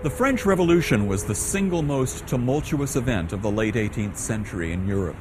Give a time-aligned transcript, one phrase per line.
[0.00, 4.86] The French Revolution was the single most tumultuous event of the late 18th century in
[4.86, 5.16] Europe.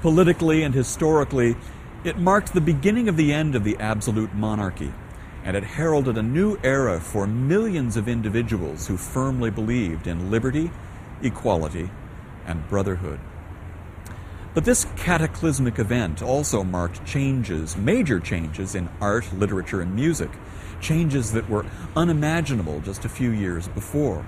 [0.00, 1.54] Politically and historically,
[2.02, 4.92] it marked the beginning of the end of the absolute monarchy,
[5.44, 10.72] and it heralded a new era for millions of individuals who firmly believed in liberty,
[11.22, 11.88] equality,
[12.48, 13.20] and brotherhood.
[14.54, 20.30] But this cataclysmic event also marked changes, major changes in art, literature, and music,
[20.84, 21.64] changes that were
[21.96, 24.24] unimaginable just a few years before.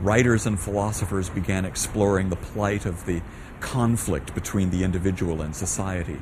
[0.00, 3.20] Writers and philosophers began exploring the plight of the
[3.60, 6.18] conflict between the individual and society.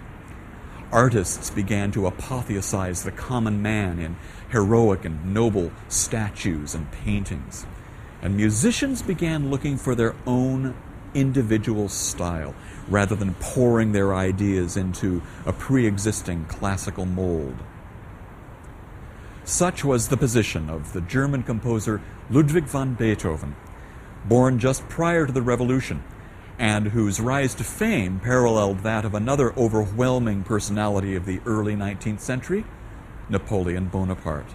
[0.91, 4.17] Artists began to apotheosize the common man in
[4.51, 7.65] heroic and noble statues and paintings.
[8.21, 10.75] And musicians began looking for their own
[11.15, 12.57] individual style
[12.89, 17.57] rather than pouring their ideas into a pre existing classical mold.
[19.49, 23.57] Such was the position of the German composer Ludwig van Beethoven,
[24.27, 26.05] born just prior to the Revolution,
[26.59, 32.21] and whose rise to fame paralleled that of another overwhelming personality of the early 19th
[32.21, 32.67] century,
[33.31, 34.55] Napoleon Bonaparte.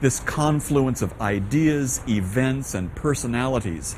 [0.00, 3.96] This confluence of ideas, events, and personalities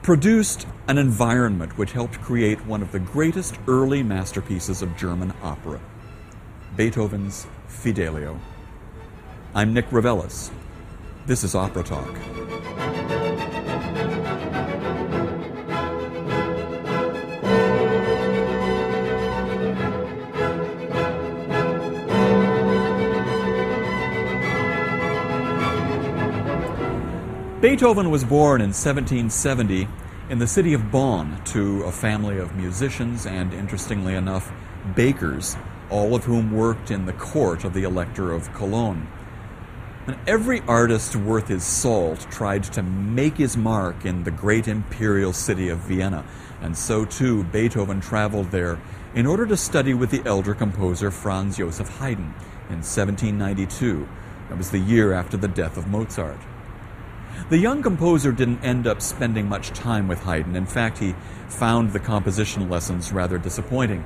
[0.00, 5.78] produced an environment which helped create one of the greatest early masterpieces of German opera,
[6.74, 8.40] Beethoven's Fidelio.
[9.54, 10.50] I'm Nick Reveles.
[11.26, 12.14] This is Opera Talk.
[27.60, 29.86] Beethoven was born in 1770
[30.30, 34.50] in the city of Bonn to a family of musicians and, interestingly enough,
[34.96, 35.58] bakers,
[35.90, 39.06] all of whom worked in the court of the Elector of Cologne.
[40.06, 45.32] And every artist worth his salt tried to make his mark in the great imperial
[45.32, 46.24] city of Vienna,
[46.60, 48.80] and so too Beethoven traveled there
[49.14, 52.34] in order to study with the elder composer Franz Joseph Haydn
[52.68, 54.08] in 1792.
[54.48, 56.40] That was the year after the death of Mozart.
[57.48, 60.56] The young composer didn't end up spending much time with Haydn.
[60.56, 61.14] In fact, he
[61.48, 64.04] found the composition lessons rather disappointing.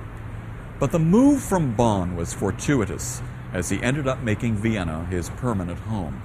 [0.78, 3.22] But the move from Bonn was fortuitous,
[3.56, 6.22] as he ended up making Vienna his permanent home.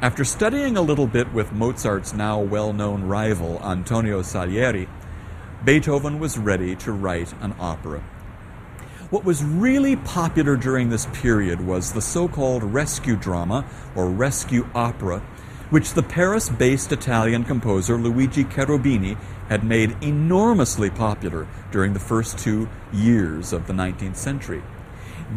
[0.00, 4.88] After studying a little bit with Mozart's now well known rival, Antonio Salieri,
[5.64, 8.00] Beethoven was ready to write an opera.
[9.10, 14.68] What was really popular during this period was the so called rescue drama or rescue
[14.74, 15.20] opera
[15.70, 19.16] which the Paris based Italian composer Luigi Cherubini
[19.48, 24.62] had made enormously popular during the first two years of the 19th century.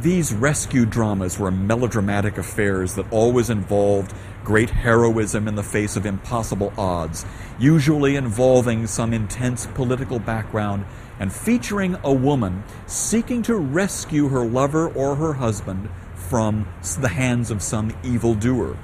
[0.01, 4.11] These rescue dramas were melodramatic affairs that always involved
[4.43, 7.25] great heroism in the face of impossible odds,
[7.59, 10.85] usually involving some intense political background
[11.19, 16.67] and featuring a woman seeking to rescue her lover or her husband from
[16.99, 18.75] the hands of some evildoer.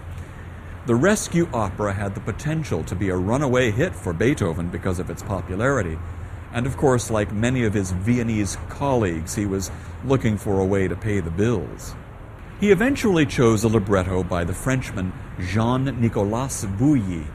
[0.86, 5.10] The rescue opera had the potential to be a runaway hit for Beethoven because of
[5.10, 5.98] its popularity.
[6.54, 9.72] And of course, like many of his Viennese colleagues, he was
[10.04, 11.96] looking for a way to pay the bills.
[12.60, 17.26] He eventually chose a libretto by the Frenchman Jean Nicolas Bouilly,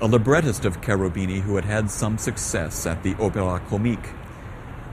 [0.00, 4.10] a librettist of Cherubini who had had some success at the Opéra Comique.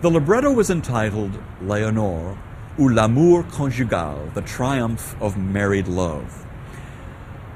[0.01, 1.31] The libretto was entitled
[1.61, 2.37] Léonore,
[2.77, 6.43] ou L'amour conjugal, the triumph of married love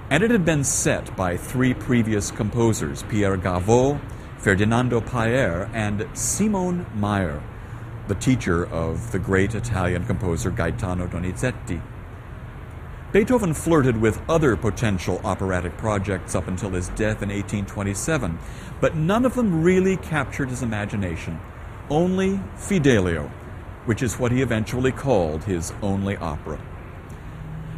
[0.09, 3.99] and it had been set by three previous composers Pierre Gaveaux,
[4.37, 7.41] Ferdinando Paër, and Simone Mayr,
[8.07, 11.81] the teacher of the great Italian composer Gaetano Donizetti.
[13.11, 18.37] Beethoven flirted with other potential operatic projects up until his death in 1827,
[18.79, 21.39] but none of them really captured his imagination.
[21.89, 23.31] Only Fidelio,
[23.85, 26.59] which is what he eventually called his only opera.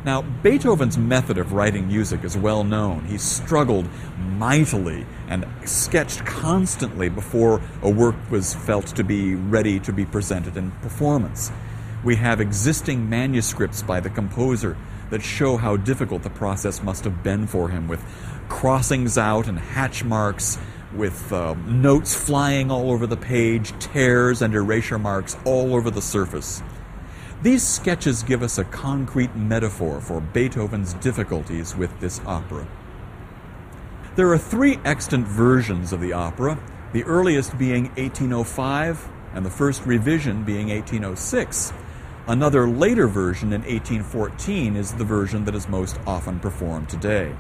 [0.06, 3.04] Now, Beethoven's method of writing music is well known.
[3.06, 3.86] He struggled
[4.18, 10.56] mightily and sketched constantly before a work was felt to be ready to be presented
[10.56, 11.52] in performance.
[12.02, 14.78] We have existing manuscripts by the composer
[15.10, 18.02] that show how difficult the process must have been for him, with
[18.48, 20.58] crossings out and hatch marks,
[20.96, 26.02] with uh, notes flying all over the page, tears and erasure marks all over the
[26.02, 26.64] surface.
[27.42, 32.68] These sketches give us a concrete metaphor for Beethoven's difficulties with this opera.
[34.18, 36.60] There are three extant versions of the opera,
[36.92, 41.72] the earliest being 1805 and the first revision being 1806.
[42.28, 47.34] Another later version in 1814 is the version that is most often performed today.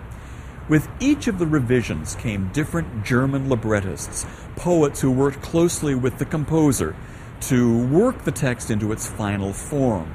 [0.70, 4.26] With each of the revisions came different German librettists,
[4.56, 6.96] poets who worked closely with the composer
[7.42, 10.14] to work the text into its final form.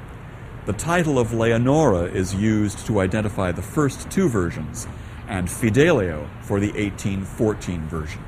[0.65, 4.87] The title of Leonora is used to identify the first two versions,
[5.27, 8.23] and Fidelio for the 1814 version.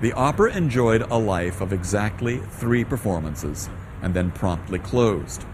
[0.00, 3.68] The opera enjoyed a life of exactly three performances
[4.02, 5.44] and then promptly closed.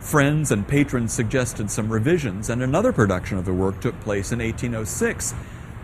[0.00, 4.38] Friends and patrons suggested some revisions, and another production of the work took place in
[4.38, 5.34] 1806.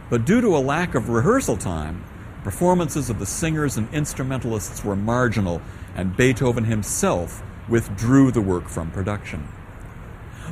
[0.09, 2.03] But due to a lack of rehearsal time,
[2.47, 5.61] performances of the singers and instrumentalists were marginal,
[5.97, 9.49] and Beethoven himself withdrew the work from production.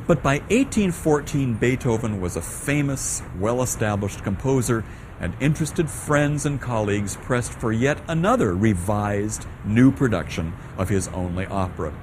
[0.05, 4.83] But by 1814, Beethoven was a famous, well established composer,
[5.21, 11.45] and interested friends and colleagues pressed for yet another revised, new production of his only
[11.45, 11.93] opera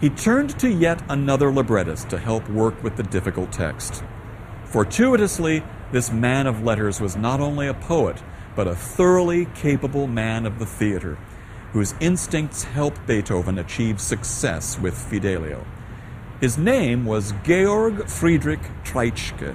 [0.00, 4.04] he turned to yet another librettist to help work with the difficult text.
[4.64, 8.22] Fortuitously, this man of letters was not only a poet,
[8.58, 11.16] but a thoroughly capable man of the theater,
[11.72, 15.64] whose instincts helped Beethoven achieve success with Fidelio.
[16.40, 19.54] His name was Georg Friedrich Treitschke.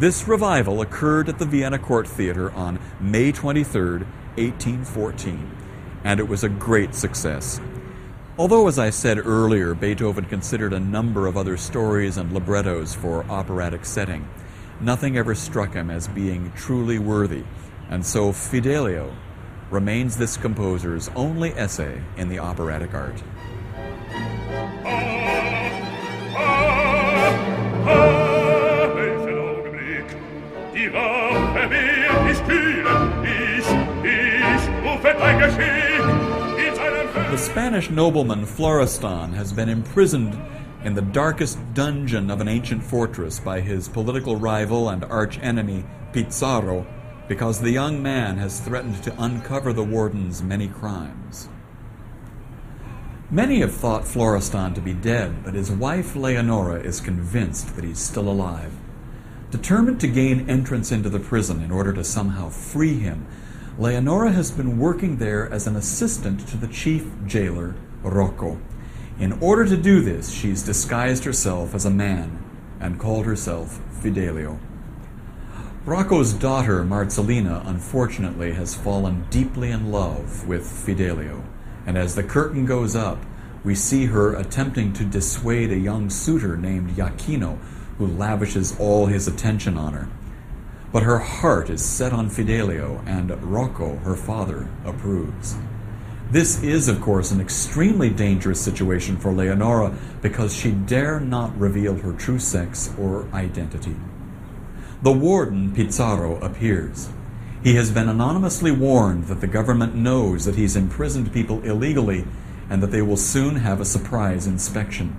[0.00, 5.48] This revival occurred at the Vienna Court Theater on May 23, 1814,
[6.02, 7.60] and it was a great success.
[8.36, 13.22] Although, as I said earlier, Beethoven considered a number of other stories and librettos for
[13.30, 14.28] operatic setting,
[14.80, 17.44] nothing ever struck him as being truly worthy,
[17.90, 19.14] and so Fidelio
[19.70, 23.20] remains this composer's only essay in the operatic art.
[37.30, 40.40] The Spanish nobleman Florestan has been imprisoned
[40.84, 46.86] in the darkest dungeon of an ancient fortress by his political rival and archenemy Pizarro
[47.30, 51.48] because the young man has threatened to uncover the warden's many crimes.
[53.30, 58.00] Many have thought Florestan to be dead, but his wife Leonora is convinced that he's
[58.00, 58.72] still alive.
[59.52, 63.28] Determined to gain entrance into the prison in order to somehow free him,
[63.78, 68.60] Leonora has been working there as an assistant to the chief jailer, Rocco.
[69.20, 72.42] In order to do this, she's disguised herself as a man
[72.80, 74.58] and called herself Fidelio.
[75.90, 81.42] Rocco's daughter, Marcellina, unfortunately has fallen deeply in love with Fidelio,
[81.84, 83.18] and as the curtain goes up,
[83.64, 87.58] we see her attempting to dissuade a young suitor named Jaquino,
[87.98, 90.08] who lavishes all his attention on her.
[90.92, 95.56] But her heart is set on Fidelio, and Rocco, her father, approves.
[96.30, 101.96] This is, of course, an extremely dangerous situation for Leonora because she dare not reveal
[101.96, 103.96] her true sex or identity.
[105.02, 107.08] The warden, Pizarro, appears.
[107.62, 112.26] He has been anonymously warned that the government knows that he's imprisoned people illegally
[112.68, 115.16] and that they will soon have a surprise inspection.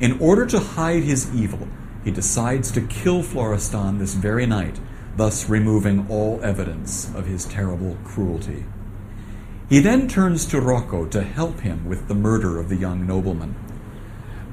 [0.00, 1.68] In order to hide his evil,
[2.04, 4.78] he decides to kill Florestan this very night
[5.16, 8.64] thus removing all evidence of his terrible cruelty.
[9.68, 13.54] He then turns to Rocco to help him with the murder of the young nobleman.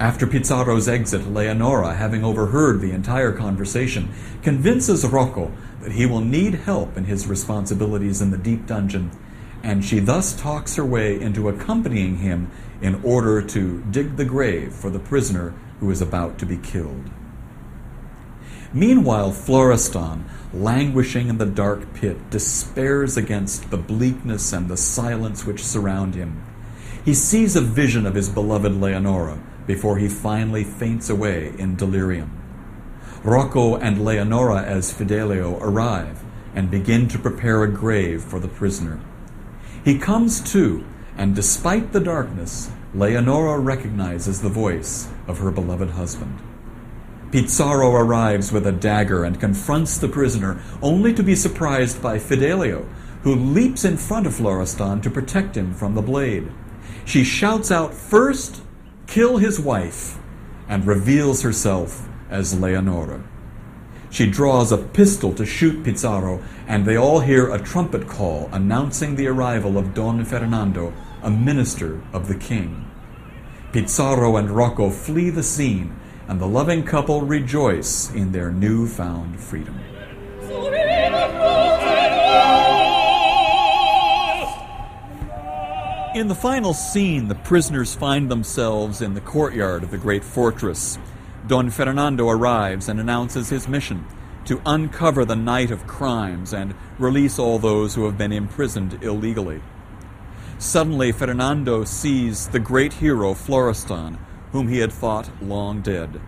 [0.01, 4.09] After Pizarro's exit, Leonora, having overheard the entire conversation,
[4.41, 9.11] convinces Rocco that he will need help in his responsibilities in the deep dungeon,
[9.61, 12.49] and she thus talks her way into accompanying him
[12.81, 17.11] in order to dig the grave for the prisoner who is about to be killed.
[18.73, 25.63] Meanwhile, Florestan, languishing in the dark pit, despairs against the bleakness and the silence which
[25.63, 26.43] surround him.
[27.05, 29.37] He sees a vision of his beloved Leonora
[29.67, 32.37] before he finally faints away in delirium.
[33.23, 36.23] Rocco and Leonora as Fidelio arrive
[36.55, 38.99] and begin to prepare a grave for the prisoner.
[39.85, 40.83] He comes to,
[41.17, 46.39] and despite the darkness, Leonora recognizes the voice of her beloved husband.
[47.31, 52.85] Pizarro arrives with a dagger and confronts the prisoner, only to be surprised by Fidelio,
[53.23, 56.51] who leaps in front of Florestan to protect him from the blade.
[57.05, 58.61] She shouts out, First,
[59.11, 60.17] kill his wife,
[60.69, 63.21] and reveals herself as Leonora.
[64.09, 69.17] She draws a pistol to shoot Pizarro, and they all hear a trumpet call announcing
[69.17, 72.89] the arrival of Don Fernando, a minister of the king.
[73.73, 75.93] Pizarro and Rocco flee the scene
[76.29, 79.77] and the loving couple rejoice in their newfound freedom.
[86.13, 90.99] In the final scene, the prisoners find themselves in the courtyard of the great fortress.
[91.47, 94.05] Don Fernando arrives and announces his mission
[94.43, 99.61] to uncover the night of crimes and release all those who have been imprisoned illegally.
[100.59, 104.19] Suddenly, Fernando sees the great hero Florestan,
[104.51, 106.19] whom he had thought long dead.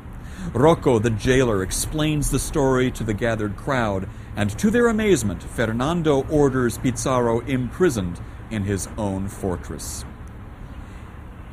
[0.53, 6.25] Rocco, the jailer, explains the story to the gathered crowd, and to their amazement, Fernando
[6.29, 8.21] orders Pizarro imprisoned
[8.53, 10.05] in his own fortress.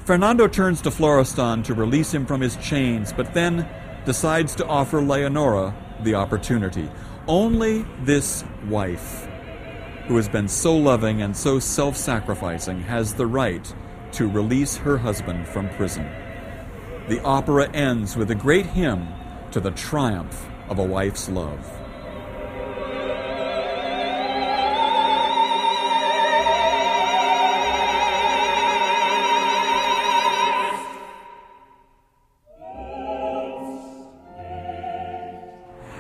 [0.05, 3.69] Fernando turns to Florestan to release him from his chains, but then
[4.05, 6.91] decides to offer Leonora the opportunity.
[7.29, 9.29] Only this wife,
[10.07, 13.73] who has been so loving and so self sacrificing, has the right
[14.13, 16.09] to release her husband from prison.
[17.09, 19.09] The opera ends with a great hymn
[19.53, 21.80] to the triumph of a wife's love.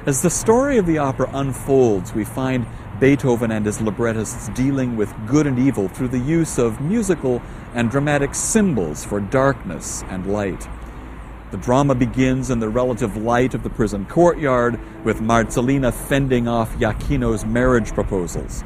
[0.06, 2.64] As the story of the opera unfolds, we find
[3.00, 7.42] Beethoven and his librettists dealing with good and evil through the use of musical
[7.74, 10.66] and dramatic symbols for darkness and light.
[11.50, 16.74] The drama begins in the relative light of the prison courtyard, with Marcellina fending off
[16.76, 18.64] Jaquino's marriage proposals.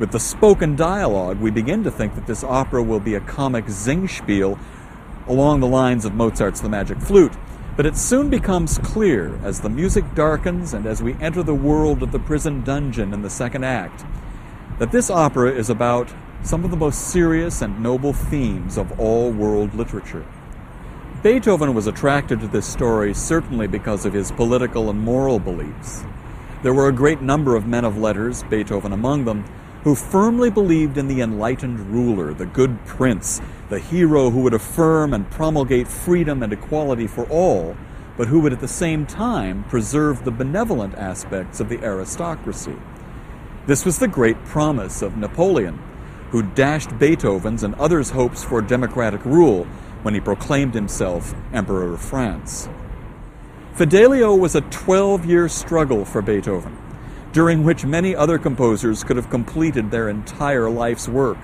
[0.00, 3.66] With the spoken dialogue, we begin to think that this opera will be a comic
[3.66, 4.58] Singspiel
[5.28, 7.32] along the lines of Mozart's The Magic Flute.
[7.76, 12.02] But it soon becomes clear as the music darkens and as we enter the world
[12.04, 14.04] of the prison dungeon in the second act
[14.78, 16.12] that this opera is about
[16.42, 20.24] some of the most serious and noble themes of all world literature.
[21.22, 26.04] Beethoven was attracted to this story certainly because of his political and moral beliefs.
[26.62, 29.44] There were a great number of men of letters, Beethoven among them,
[29.84, 35.12] who firmly believed in the enlightened ruler, the good prince, the hero who would affirm
[35.12, 37.76] and promulgate freedom and equality for all,
[38.16, 42.76] but who would at the same time preserve the benevolent aspects of the aristocracy.
[43.66, 45.78] This was the great promise of Napoleon,
[46.30, 49.64] who dashed Beethoven's and others' hopes for democratic rule
[50.02, 52.70] when he proclaimed himself Emperor of France.
[53.74, 56.83] Fidelio was a 12 year struggle for Beethoven
[57.34, 61.36] during which many other composers could have completed their entire life's work.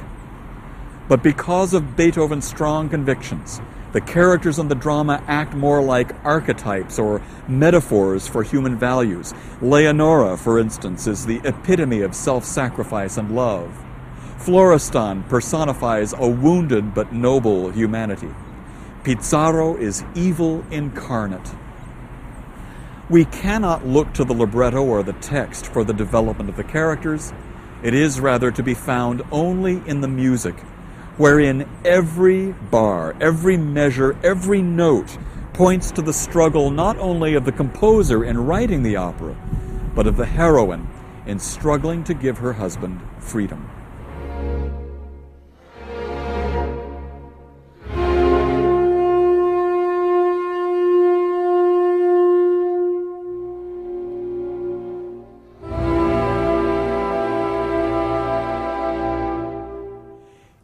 [1.09, 3.61] But because of Beethoven's strong convictions,
[3.93, 9.35] the characters in the drama act more like archetypes or metaphors for human values.
[9.61, 13.77] Leonora, for instance, is the epitome of self sacrifice and love.
[14.39, 18.31] Florestan personifies a wounded but noble humanity.
[19.03, 21.51] Pizarro is evil incarnate.
[23.11, 27.33] We cannot look to the libretto or the text for the development of the characters.
[27.83, 30.55] It is rather to be found only in the music,
[31.17, 35.19] wherein every bar, every measure, every note
[35.55, 39.35] points to the struggle not only of the composer in writing the opera,
[39.93, 40.87] but of the heroine
[41.27, 43.70] in struggling to give her husband freedom.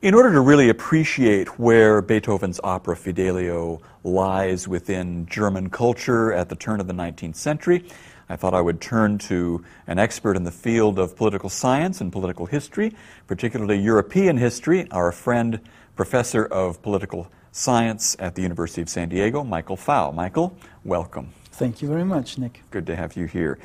[0.07, 6.55] In order to really appreciate where Beethoven's opera Fidelio lies within German culture at the
[6.55, 7.85] turn of the 19th century,
[8.29, 12.13] I thought I would turn to an expert in the field of political science and
[12.13, 12.95] political history,
[13.27, 15.59] particularly European history, our friend,
[15.97, 20.15] professor of political science at the University of San Diego, Michael Pfau.
[20.15, 21.33] Michael, welcome.
[21.51, 22.63] Thank you very much, Nick.
[22.71, 23.59] Good to have you here.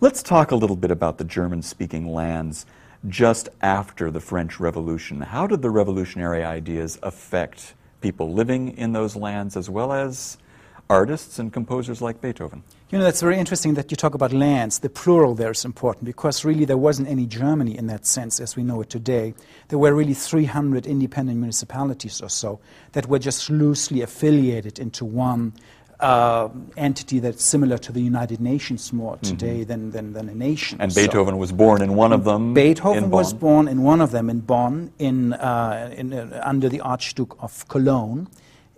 [0.00, 2.66] Let's talk a little bit about the German speaking lands
[3.06, 5.20] just after the French Revolution.
[5.20, 10.38] How did the revolutionary ideas affect people living in those lands as well as
[10.90, 12.62] artists and composers like Beethoven?
[12.90, 14.78] You know, that's very interesting that you talk about lands.
[14.78, 18.56] The plural there is important because really there wasn't any Germany in that sense as
[18.56, 19.34] we know it today.
[19.68, 22.60] There were really 300 independent municipalities or so
[22.92, 25.52] that were just loosely affiliated into one
[26.00, 29.22] uh, entity that's similar to the United Nations more mm-hmm.
[29.22, 29.68] today mm-hmm.
[29.68, 30.80] than, than, than, a nation.
[30.80, 32.54] And Beethoven so, was born in one of them.
[32.54, 36.80] Beethoven was born in one of them in Bonn, in, uh, in uh, under the
[36.80, 38.28] Archduke of Cologne.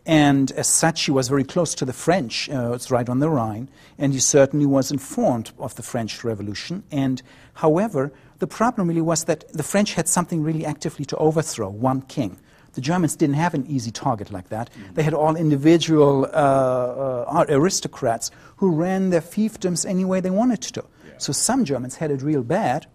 [0.06, 2.48] And as such, he was very close to the French.
[2.48, 3.68] Uh, it's right on the Rhine.
[3.98, 6.84] And he certainly was informed of the French Revolution.
[6.90, 7.22] And
[7.54, 12.00] however, the problem really was that the French had something really actively to overthrow one
[12.02, 12.38] king.
[12.72, 14.70] The Germans didn't have an easy target like that.
[14.70, 14.94] Mm-hmm.
[14.94, 20.62] They had all individual uh, uh, aristocrats who ran their fiefdoms any way they wanted
[20.62, 20.84] to.
[21.06, 21.12] Yeah.
[21.18, 22.86] So some Germans had it real bad.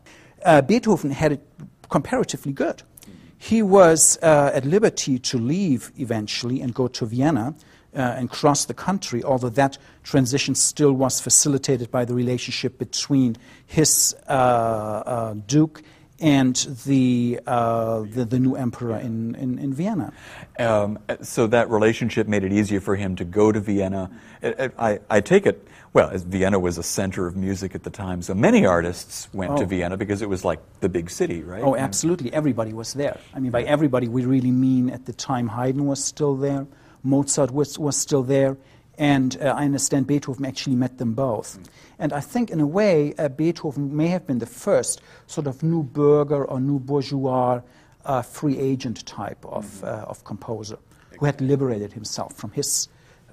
[0.43, 1.41] Uh, Beethoven had it
[1.89, 2.77] comparatively good.
[2.77, 3.11] Mm-hmm.
[3.37, 7.55] He was uh, at liberty to leave eventually and go to Vienna.
[7.95, 13.37] uh, and cross the country, although that transition still was facilitated by the relationship between
[13.65, 15.81] his uh, uh, duke
[16.19, 16.55] and
[16.85, 20.13] the, uh, the, the, new emperor in, in, in Vienna.
[20.57, 24.09] Um, so that relationship made it easier for him to go to Vienna.
[24.41, 28.21] I, I, I take it well, Vienna was a center of music at the time,
[28.21, 29.57] so many artists went oh.
[29.59, 31.63] to Vienna because it was like the big city, right?
[31.63, 32.33] Oh, absolutely.
[32.33, 33.17] Everybody was there.
[33.33, 36.67] I mean, by everybody, we really mean at the time Haydn was still there,
[37.01, 38.57] Mozart was, was still there,
[38.97, 41.57] and uh, I understand Beethoven actually met them both.
[41.57, 41.67] Mm.
[41.99, 45.63] And I think, in a way, uh, Beethoven may have been the first sort of
[45.63, 47.61] new burger or new bourgeois
[48.05, 49.85] uh, free agent type of, mm-hmm.
[49.85, 50.77] Uh, of composer
[51.19, 52.89] who had liberated himself from his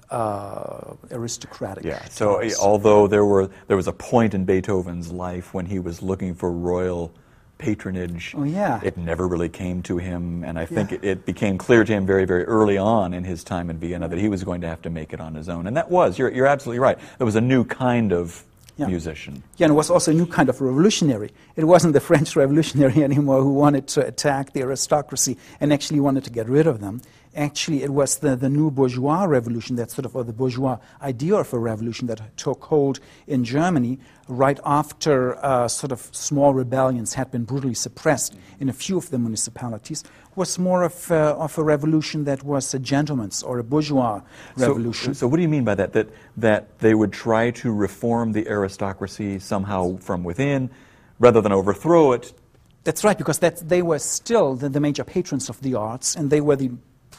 [0.09, 1.83] uh, aristocratic.
[1.83, 2.03] Yeah.
[2.05, 6.35] So although there were there was a point in Beethoven's life when he was looking
[6.35, 7.13] for royal
[7.57, 8.33] patronage.
[8.37, 8.81] Oh, yeah.
[8.83, 10.97] It never really came to him, and I think yeah.
[10.97, 14.07] it, it, became clear to him very, very early on in his time in Vienna
[14.09, 15.65] that he was going to have to make it on his own.
[15.65, 16.99] And that was, you're, you're absolutely right.
[17.17, 18.43] There was a new kind of
[18.77, 18.87] yeah.
[18.87, 19.43] musician.
[19.57, 21.31] Yeah, and it was also a new kind of revolutionary.
[21.55, 26.23] It wasn't the French revolutionary anymore who wanted to attack the aristocracy and actually wanted
[26.25, 27.01] to get rid of them
[27.35, 31.35] actually it was the, the new bourgeois revolution, that sort of, or the bourgeois idea
[31.35, 37.13] of a revolution that took hold in Germany right after uh, sort of small rebellions
[37.13, 40.03] had been brutally suppressed in a few of the municipalities,
[40.35, 44.21] was more of, uh, of a revolution that was a gentleman's or a bourgeois
[44.55, 45.13] revolution.
[45.13, 45.93] So, so what do you mean by that?
[45.93, 50.69] That, that they would try to reform the aristocracy somehow from within
[51.19, 52.33] rather than overthrow it?
[52.83, 56.29] That's right, because that, they were still the, the major patrons of the arts, and
[56.29, 56.71] they were the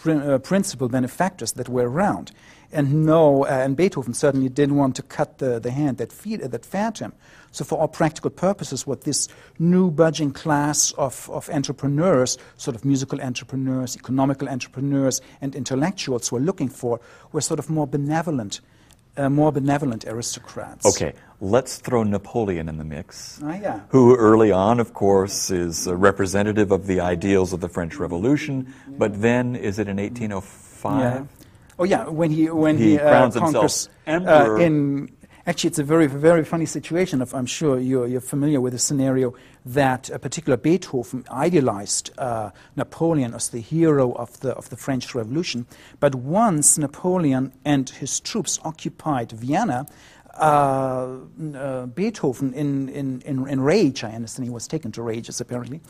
[0.06, 2.32] uh, principal benefactors that were around.
[2.72, 6.42] And no, uh, and Beethoven certainly didn't want to cut the, the hand that, feed,
[6.42, 7.12] uh, that fed him.
[7.52, 9.28] So, for all practical purposes, what this
[9.60, 16.40] new budging class of, of entrepreneurs, sort of musical entrepreneurs, economical entrepreneurs, and intellectuals were
[16.40, 16.98] looking for
[17.30, 18.60] were sort of more benevolent,
[19.16, 20.86] uh, more benevolent aristocrats.
[20.86, 23.40] Okay, let's throw Napoleon in the mix.
[23.42, 23.80] Ah, yeah.
[23.88, 28.74] Who early on, of course, is a representative of the ideals of the French Revolution,
[28.88, 31.00] but then is it in 1805?
[31.00, 31.24] Yeah.
[31.78, 34.60] Oh yeah, when he when he, he uh, crowns himself uh, emperor.
[34.60, 35.10] in
[35.46, 37.22] actually it's a very very funny situation.
[37.32, 39.34] I'm sure you're, you're familiar with the scenario
[39.66, 45.14] that a particular Beethoven idealized uh, Napoleon as the hero of the of the French
[45.14, 45.66] Revolution,
[46.00, 49.86] but once Napoleon and his troops occupied Vienna,
[50.38, 51.16] uh,
[51.54, 55.80] uh, Beethoven, in, in, in, in, rage, I understand he was taken to rages apparently,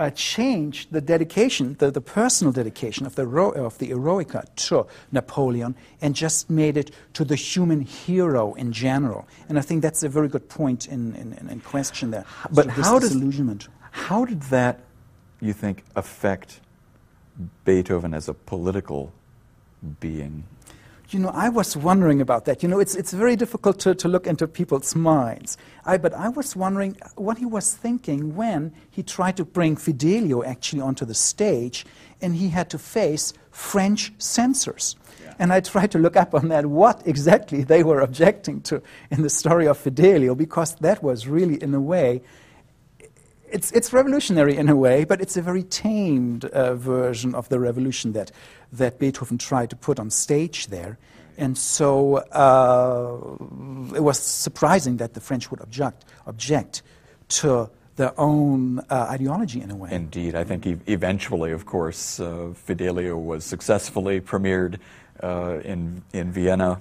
[0.00, 5.74] uh, changed the dedication, the, the personal dedication of the, of the Eroica to Napoleon
[6.00, 9.28] and just made it to the human hero in general.
[9.48, 12.24] And I think that's a very good point in, in, in question there.
[12.50, 13.14] But so how, does,
[13.90, 14.80] how did that,
[15.38, 16.60] you think, affect
[17.66, 19.12] Beethoven as a political
[20.00, 20.44] being?
[21.12, 22.62] You know, I was wondering about that.
[22.62, 25.58] You know, it's, it's very difficult to, to look into people's minds.
[25.84, 30.44] I, but I was wondering what he was thinking when he tried to bring Fidelio
[30.44, 31.84] actually onto the stage
[32.22, 34.94] and he had to face French censors.
[35.20, 35.34] Yeah.
[35.40, 39.22] And I tried to look up on that what exactly they were objecting to in
[39.22, 42.22] the story of Fidelio because that was really, in a way,
[43.52, 47.58] it's, it's revolutionary in a way, but it's a very tamed uh, version of the
[47.58, 48.30] revolution that,
[48.72, 50.98] that Beethoven tried to put on stage there.
[51.36, 56.82] And so uh, it was surprising that the French would object, object
[57.28, 59.90] to their own uh, ideology in a way.
[59.92, 60.34] Indeed.
[60.34, 64.78] I think e- eventually, of course, uh, Fidelio was successfully premiered
[65.22, 66.80] uh, in, in Vienna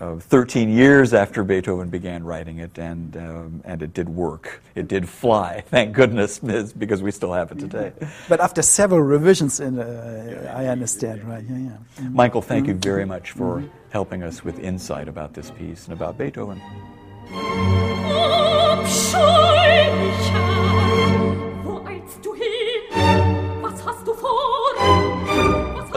[0.00, 4.62] uh, 13 years after Beethoven began writing it, and, um, and it did work.
[4.74, 7.92] It did fly, thank goodness, because we still have it today.
[8.28, 11.44] But after several revisions, in, uh, I understand, right?
[11.48, 11.70] Yeah, yeah.
[11.70, 12.14] Mm-hmm.
[12.14, 13.68] Michael, thank you very much for mm-hmm.
[13.90, 16.60] helping us with insight about this piece and about Beethoven.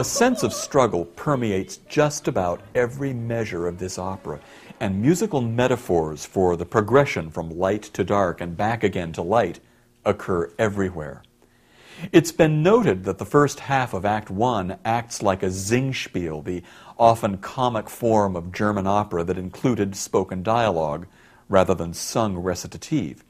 [0.00, 4.40] A sense of struggle permeates just about every measure of this opera,
[4.80, 9.60] and musical metaphors for the progression from light to dark and back again to light
[10.06, 11.22] occur everywhere.
[12.12, 16.62] It's been noted that the first half of Act One acts like a Singspiel, the
[16.98, 21.08] often comic form of German opera that included spoken dialogue
[21.50, 23.22] rather than sung recitative.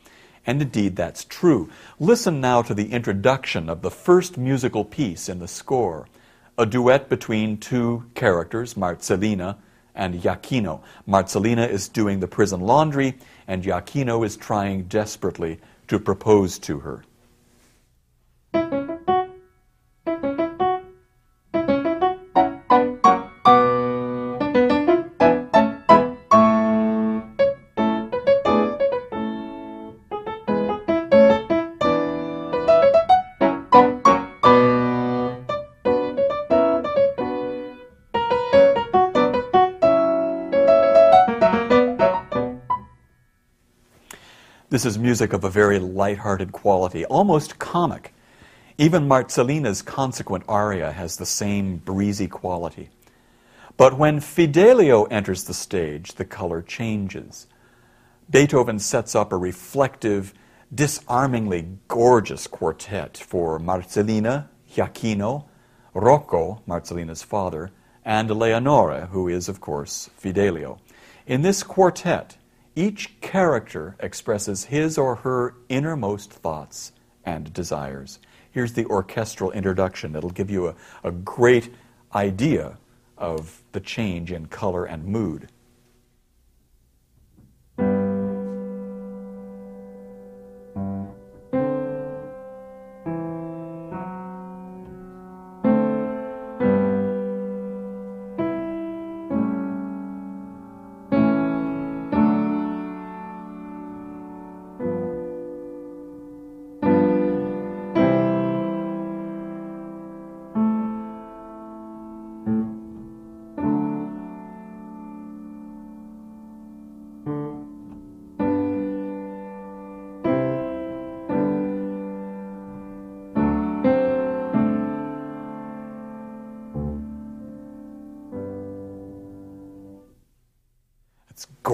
[0.47, 1.69] And indeed, that's true.
[1.99, 6.07] Listen now to the introduction of the first musical piece in the score
[6.61, 9.57] a duet between two characters, Marcellina
[9.95, 10.83] and Jaquino.
[11.09, 13.17] Marcellina is doing the prison laundry,
[13.49, 17.03] and Jaquino is trying desperately to propose to her.
[44.81, 48.15] This is music of a very light-hearted quality, almost comic.
[48.79, 52.89] Even Marcellina's consequent aria has the same breezy quality.
[53.77, 57.47] But when Fidelio enters the stage, the color changes.
[58.31, 60.33] Beethoven sets up a reflective,
[60.75, 65.45] disarmingly gorgeous quartet for Marcellina, Jaquino,
[65.93, 67.71] Rocco, Marcellina's father,
[68.03, 70.81] and Leonore, who is, of course, Fidelio.
[71.27, 72.39] In this quartet,
[72.77, 76.93] each character expresses his or her innermost thoughts
[77.25, 78.19] and desires.
[78.51, 80.17] Here's the orchestral introduction.
[80.17, 81.73] It'll give you a, a great
[82.15, 82.79] idea
[83.17, 85.49] of the change in color and mood.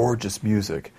[0.06, 0.94] Gorgeous music,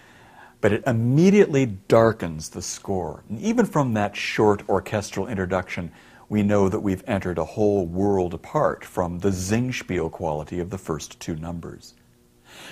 [0.60, 3.24] but it immediately darkens the score.
[3.30, 5.94] And even from that short orchestral introduction,
[6.28, 10.78] we know that we've entered a whole world apart from the Singspiel quality of the
[10.78, 11.94] first two numbers.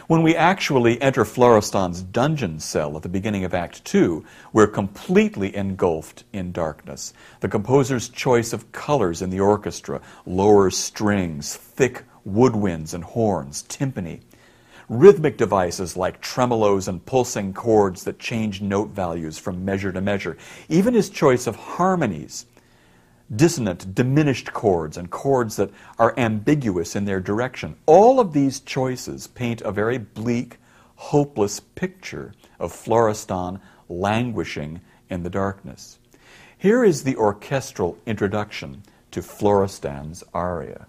[0.07, 5.55] When we actually enter Florestan's dungeon cell at the beginning of Act Two, we're completely
[5.55, 7.13] engulfed in darkness.
[7.39, 14.19] The composer's choice of colors in the orchestra lower strings, thick woodwinds and horns, timpani
[14.89, 20.37] rhythmic devices like tremolos and pulsing chords that change note values from measure to measure,
[20.69, 22.45] even his choice of harmonies,
[23.35, 27.75] dissonant, diminished chords, and chords that are ambiguous in their direction.
[27.85, 30.57] All of these choices paint a very bleak,
[30.95, 35.99] hopeless picture of Florestan languishing in the darkness.
[36.57, 40.87] Here is the orchestral introduction to Florestan's aria.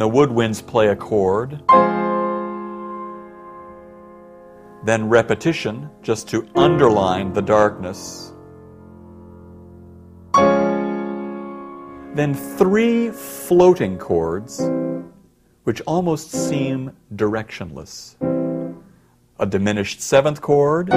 [0.00, 1.62] the woodwinds play a chord.
[4.84, 8.32] Then repetition, just to underline the darkness.
[12.16, 14.60] Then three floating chords,
[15.62, 18.16] which almost seem directionless.
[19.38, 20.90] A diminished seventh chord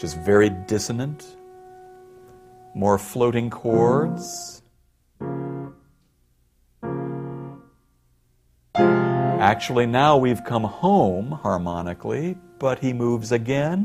[0.00, 1.36] just very dissonant,
[2.74, 4.62] more floating chords.
[8.74, 13.84] Actually, now we've come home harmonically, but he moves again.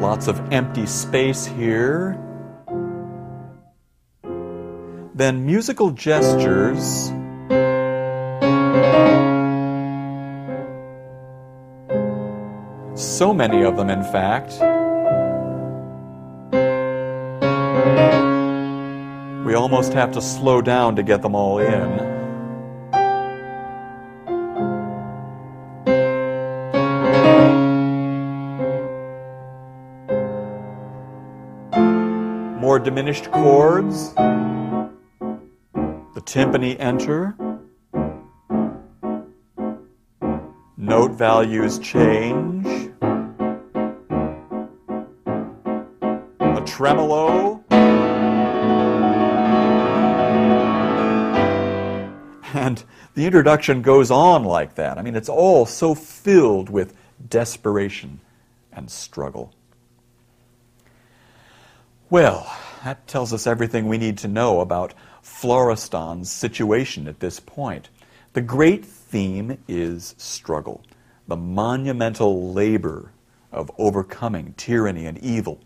[0.00, 2.18] Lots of empty space here.
[5.14, 7.12] Then musical gestures.
[12.94, 14.52] So many of them, in fact.
[19.46, 22.14] We almost have to slow down to get them all in.
[32.60, 34.14] More diminished chords.
[34.14, 34.90] The
[36.24, 37.36] timpani enter.
[41.04, 42.66] Note values change.
[46.40, 47.62] A tremolo.
[52.54, 54.96] And the introduction goes on like that.
[54.96, 56.96] I mean, it's all so filled with
[57.28, 58.20] desperation
[58.72, 59.52] and struggle.
[62.08, 62.50] Well,
[62.82, 67.90] that tells us everything we need to know about Florestan's situation at this point.
[68.32, 70.82] The great theme is struggle,
[71.26, 73.12] the monumental labor
[73.52, 75.60] of overcoming tyranny and evil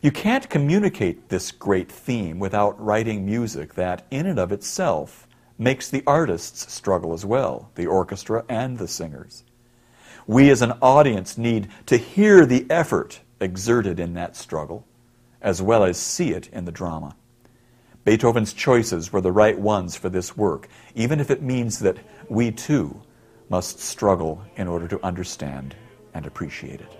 [0.00, 5.26] you can't communicate this great theme without writing music that, in and of itself,
[5.58, 9.42] makes the artists struggle as well, the orchestra and the singers.
[10.26, 14.86] We as an audience need to hear the effort exerted in that struggle,
[15.40, 17.16] as well as see it in the drama.
[18.04, 21.98] Beethoven's choices were the right ones for this work, even if it means that
[22.28, 23.00] we too
[23.48, 25.74] must struggle in order to understand
[26.14, 26.92] and appreciate it.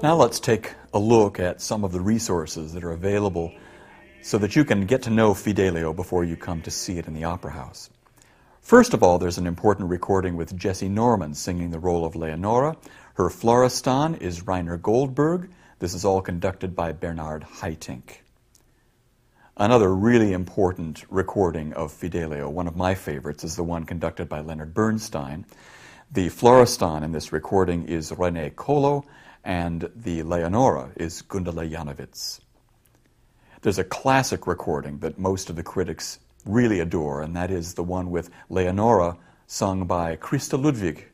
[0.00, 3.52] Now let's take a look at some of the resources that are available
[4.22, 7.14] so that you can get to know Fidelio before you come to see it in
[7.14, 7.90] the Opera House.
[8.68, 12.76] First of all, there's an important recording with Jessye Norman singing the role of Leonora.
[13.14, 15.48] Her Florestan is Reiner Goldberg.
[15.78, 18.18] This is all conducted by Bernard Haitink.
[19.56, 24.40] Another really important recording of Fidelio, one of my favorites, is the one conducted by
[24.40, 25.46] Leonard Bernstein.
[26.12, 29.02] The Florestan in this recording is Rene Kollo,
[29.44, 32.40] and the Leonora is Gundula Janowitz.
[33.62, 37.82] There's a classic recording that most of the critics really adore, and that is the
[37.82, 41.06] one with Leonora sung by Christa Ludwig.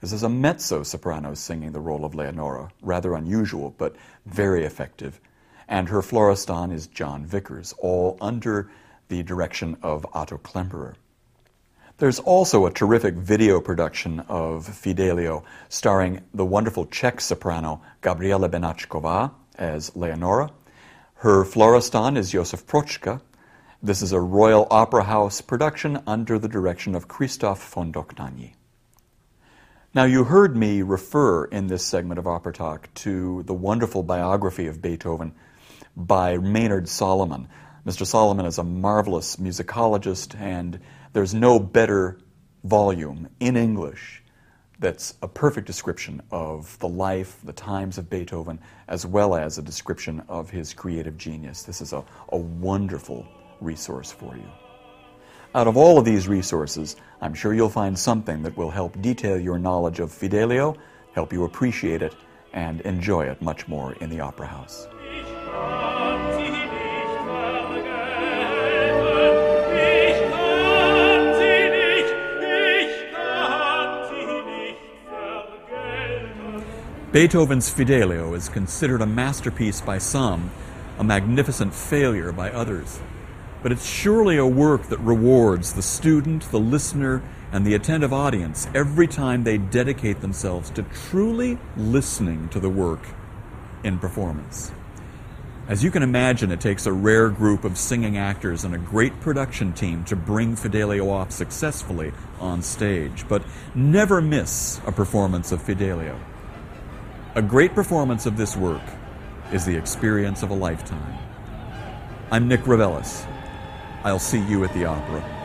[0.00, 5.20] This is a mezzo soprano singing the role of Leonora, rather unusual, but very effective.
[5.66, 8.70] And her Florestan is Jon Vickers, all under
[9.08, 10.94] the direction of Otto Klemperer.
[11.98, 19.32] There's also a terrific video production of Fidelio starring the wonderful Czech soprano Gabriela Beňačková
[19.56, 20.52] as Leonora.
[21.16, 23.20] Her Florestan is Josef Protschka.
[23.80, 28.54] This is a Royal Opera House production under the direction of Christoph von Dohnanyi.
[29.94, 34.66] Now, you heard me refer in this segment of Opera Talk to the wonderful biography
[34.66, 35.32] of Beethoven
[35.96, 37.48] by Maynard Solomon.
[37.86, 38.04] Mr.
[38.04, 40.80] Solomon is a marvelous musicologist and
[41.12, 42.18] there's no better
[42.64, 44.24] volume in English
[44.80, 49.62] that's a perfect description of the life, the times of Beethoven, as well as a
[49.62, 51.62] description of his creative genius.
[51.62, 53.24] This is a, a wonderful
[53.60, 54.50] resource for you.
[55.54, 59.38] Out of all of these resources, I'm sure you'll find something that will help detail
[59.38, 60.76] your knowledge of Fidelio,
[61.12, 62.14] help you appreciate it,
[62.52, 64.86] and enjoy it much more in the Opera House.
[77.10, 80.50] Beethoven's Fidelio is considered a masterpiece by some,
[80.98, 83.00] a magnificent failure by others.
[83.62, 88.68] But it's surely a work that rewards the student, the listener, and the attentive audience
[88.74, 93.00] every time they dedicate themselves to truly listening to the work
[93.82, 94.72] in performance.
[95.66, 99.20] As you can imagine, it takes a rare group of singing actors and a great
[99.20, 103.26] production team to bring Fidelio off successfully on stage.
[103.28, 103.42] But
[103.74, 106.18] never miss a performance of Fidelio.
[107.34, 108.82] A great performance of this work
[109.52, 111.18] is the experience of a lifetime.
[112.30, 113.26] I'm Nick Reveles.
[114.04, 115.37] I'll see you at the opera.